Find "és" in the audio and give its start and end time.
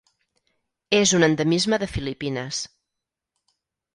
0.99-1.11